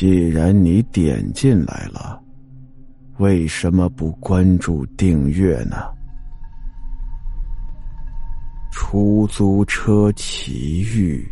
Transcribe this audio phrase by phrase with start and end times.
[0.00, 2.22] 既然你点进来了，
[3.16, 5.92] 为什么不关注订阅呢？
[8.70, 11.28] 出租车奇遇。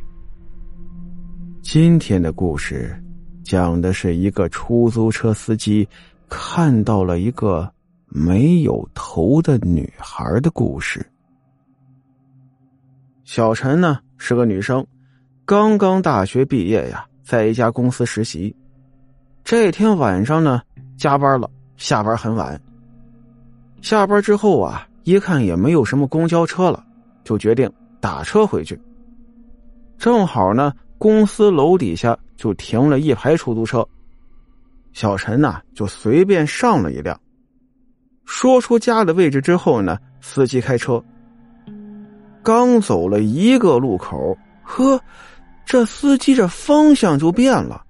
[1.62, 3.01] 今天的故事
[3.44, 5.88] 讲的是一个出租车司机
[6.28, 7.72] 看到了一个
[8.08, 11.08] 没有头的女孩的故事。
[13.22, 14.85] 小陈呢是个女生，
[15.44, 18.55] 刚刚大学毕业呀，在一家公司实习。
[19.43, 20.62] 这天晚上呢，
[20.97, 22.59] 加班了，下班很晚。
[23.83, 26.84] 下班之后啊，一看也没有什么公交车了，
[27.25, 27.70] 就决定
[28.01, 28.81] 打车回去。
[29.98, 30.73] 正好呢。
[30.98, 33.87] 公司楼底下就停了一排出租车，
[34.95, 37.20] 小陈呐就随便上了一辆。
[38.25, 41.05] 说出家的位置之后呢，司机开车。
[42.43, 44.98] 刚走了一个路口，呵，
[45.66, 47.83] 这司机这方向就变了，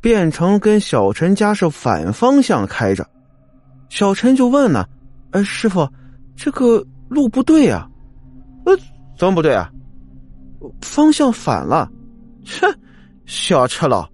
[0.00, 3.04] 变成跟小陈家是反方向开着。
[3.90, 4.86] 小陈就问呢
[5.32, 5.86] ：“哎，师傅，
[6.36, 7.86] 这个路不对啊？
[8.64, 8.76] 呃，
[9.18, 9.68] 怎么不对啊？
[10.80, 11.90] 方向反了。”
[12.46, 12.66] 切，
[13.26, 14.08] 小赤佬，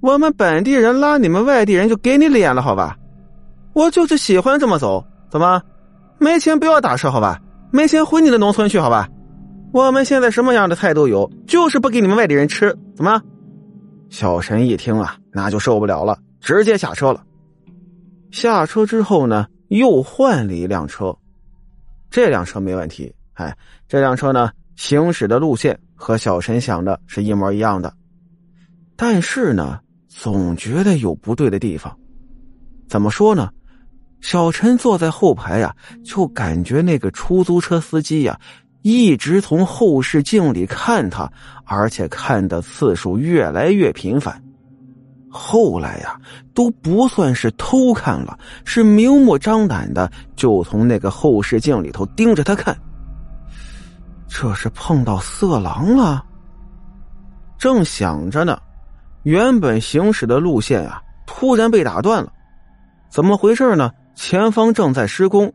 [0.00, 2.96] 我们本地人拉你们外地人就给你脸了，好吧？
[3.72, 5.60] 我就是喜欢这么走，怎么？
[6.18, 7.40] 没钱不要打车，好吧？
[7.70, 9.08] 没钱回你的农村去，好吧？
[9.72, 13.20] 我们现在什么样的菜都有，就是不给你们外地人吃，怎么？
[14.08, 17.24] 小陈一听啊，那就受不了了，直接下车了。
[18.30, 21.16] 下车之后呢，又换了一辆车，
[22.10, 25.78] 这辆车没问题，哎，这辆车呢，行驶的路线。
[26.00, 27.92] 和小陈想的是一模一样的，
[28.94, 31.92] 但是呢，总觉得有不对的地方。
[32.88, 33.50] 怎么说呢？
[34.20, 35.74] 小陈坐在后排呀，
[36.04, 38.38] 就感觉那个出租车司机呀，
[38.82, 41.30] 一直从后视镜里看他，
[41.64, 44.42] 而且看的次数越来越频繁。
[45.30, 46.18] 后来呀，
[46.54, 52.76] 都不算是偷看了，是明目张胆的，就从那个后视镜里头盯着他看。
[54.26, 56.24] 这是碰到色狼了。
[57.58, 58.58] 正想着呢，
[59.24, 62.32] 原本行驶的路线啊，突然被打断了。
[63.10, 63.90] 怎么回事呢？
[64.14, 65.52] 前方正在施工，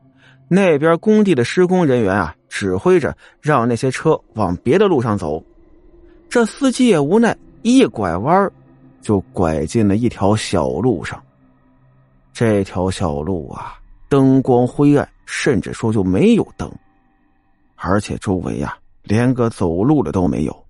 [0.48, 5.44] 那边工地的施工人员啊，指挥着让那些车往别的路上走。
[6.30, 8.52] 这司机也无奈，一拐弯
[9.02, 11.22] 就拐进了一条小路上。
[12.34, 13.76] 这条小路啊，
[14.10, 16.72] 灯光灰暗，甚至说就没有灯。
[17.76, 20.66] 而且周围呀，连个走路的都没有。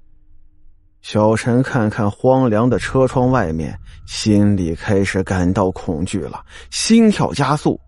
[1.01, 7.79] 小陈看看荒凉的车窗外面，心里开始感到恐惧了，心跳加速，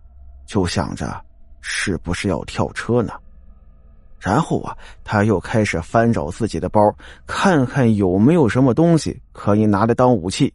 [0.46, 1.22] 就想着
[1.68, 3.12] 是不是要跳车呢？
[4.20, 6.80] 然后啊，他又开始翻找自己的包，
[7.26, 10.54] 看看有没有什么东西可以拿来当武器。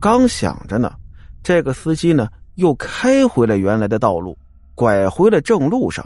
[0.00, 0.92] 刚想着呢，
[1.40, 4.36] 这个司机呢又开回了原来的道路，
[4.74, 6.04] 拐回了正路上。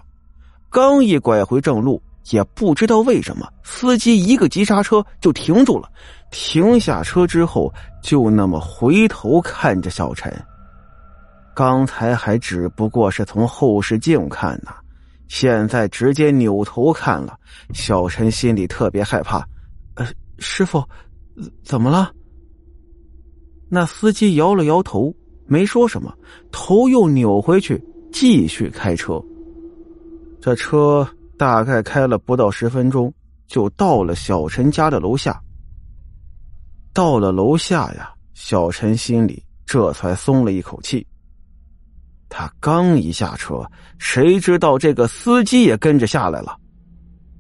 [0.69, 5.91] 刚一拐回正路，也不知道为什么，司机一个急刹车就停住了。
[6.31, 7.73] 停下车之后，
[8.03, 10.31] 就那么回头看着小陈。
[11.59, 14.71] 刚才还只不过是从后视镜看呢，
[15.27, 17.37] 现在直接扭头看了。
[17.75, 19.45] 小陈心里特别害怕。
[19.95, 20.07] 呃，
[20.39, 20.81] 师傅，
[21.65, 22.13] 怎么了？
[23.69, 25.13] 那司机摇了摇头，
[25.47, 26.17] 没说什么，
[26.53, 27.83] 头又扭回去，
[28.13, 29.21] 继续开车。
[30.41, 31.05] 这车
[31.37, 33.13] 大概开了不到十分钟，
[33.49, 35.43] 就到了小陈家的楼下。
[36.95, 41.05] 到了楼下呀，小陈心里这才松了一口气。
[42.29, 43.65] 他刚一下车，
[43.99, 46.57] 谁知道这个司机也跟着下来了。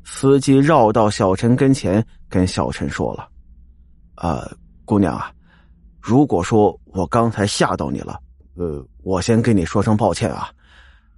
[0.04, 3.28] 司机绕到小陈跟前，跟小陈说了
[4.16, 4.50] ：“呃，
[4.84, 5.30] 姑娘啊，
[6.00, 8.18] 如果说我刚才吓到你了，
[8.56, 10.50] 呃，我先跟你说声抱歉啊，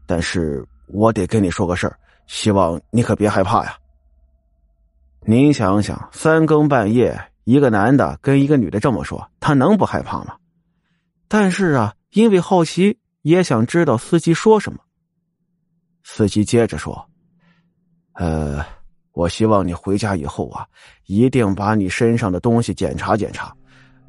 [0.07, 3.77] 但是。”我得跟你说个事儿，希望你可别害怕呀。
[5.21, 10.35] 您想想，三更半夜，一个男的跟一个女的这么说，他能不害怕吗？
[11.29, 14.79] 但是啊，因为好奇，也想知道司机说什么。
[16.05, 17.09] 司机接着说
[18.15, 18.65] ：“呃，
[19.13, 20.67] 我希望你回家以后啊，
[21.07, 23.55] 一定把你身上的东西检查检查，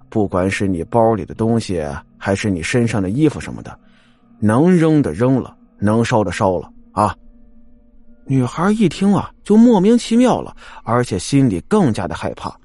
[0.09, 1.83] 不管是你包里的东西，
[2.17, 3.79] 还是你身上的衣服什么的，
[4.39, 7.17] 能扔的扔了。”能烧的烧了啊！
[8.27, 12.55] 女孩一听啊，就莫名其妙了，而且心里更加的害怕。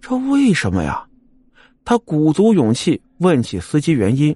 [0.00, 1.04] 这为什么呀？
[1.84, 4.32] 她鼓足勇气问起司机原因：“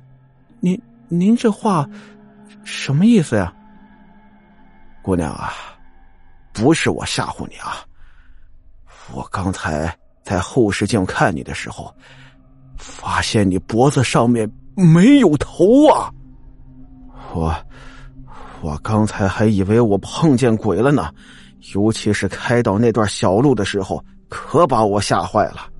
[0.59, 0.77] 您
[1.09, 1.89] 您这话
[2.65, 3.53] 什么意思呀？”
[5.03, 5.53] 姑娘啊，
[6.53, 7.85] 不是我吓唬你啊！
[9.15, 11.95] 我刚才在后视镜看你的时候，
[12.77, 16.13] 发现你脖子上面没有头啊！
[17.33, 17.55] 我
[18.61, 21.11] 我刚才还以为我碰见鬼了呢，
[21.75, 25.71] 尤其是开到那段小路的时候，可把我吓坏了。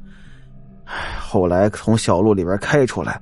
[1.21, 3.21] 后来从小路里边开出来，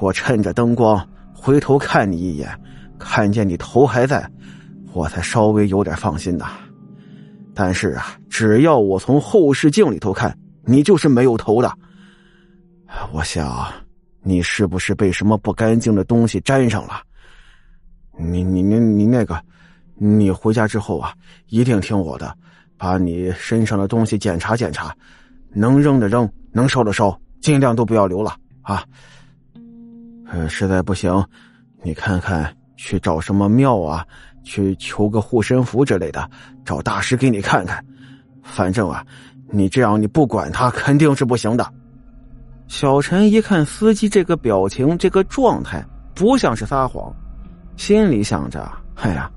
[0.00, 1.08] 我趁着灯光
[1.42, 2.46] 回头看你一眼，
[2.98, 4.30] 看见你头还在，
[4.92, 6.50] 我才稍微有点放心呐。
[7.54, 11.72] 但是啊，只要我从后视镜里头看，你就是没有头的。
[13.10, 13.66] 我想，
[14.22, 17.00] 你是不是被什么不干净的东西粘上了？
[18.18, 19.42] 你你你你那个，
[19.96, 21.14] 你回家之后啊，
[21.48, 22.36] 一定听我的，
[22.76, 24.94] 把你身上的东西检查检查，
[25.54, 27.18] 能扔的扔，能烧的烧。
[27.40, 28.84] 尽量都不要留了啊！
[30.32, 31.24] 呃，实在不行，
[31.82, 34.06] 你看看去找什么庙啊，
[34.44, 36.30] 去求个护身符之类的，
[36.64, 37.84] 找大师给你看看。
[38.42, 39.04] 反正啊，
[39.50, 41.68] 你这样你不管他肯定是不行的。
[42.68, 45.84] 小陈一看司机这个表情、这个状态，
[46.14, 47.12] 不像是撒谎，
[47.76, 49.28] 心里想着：哎呀，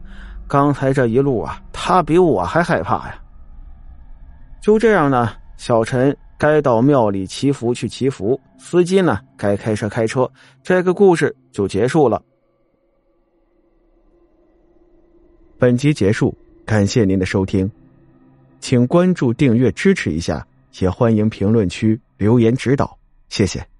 [0.48, 3.16] 刚才这一路啊，他比我还害怕呀。
[4.62, 6.16] 就这样呢，小陈。
[6.38, 10.30] 该到庙里祈福去祈福，司机呢该开车开车，
[10.62, 12.22] 这个故事就结束了。
[15.58, 16.36] 本集结束，
[16.66, 17.72] 感谢您的收听，
[18.60, 20.46] 请关注、订阅支持一下，
[20.80, 22.98] 也欢迎评论区留言指导，
[23.30, 23.73] 谢谢。